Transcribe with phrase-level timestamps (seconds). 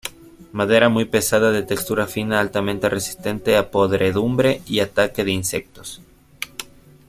[0.53, 6.01] Madera muy pesada, de textura fina altamente resistente a podredumbre y ataque de insectos.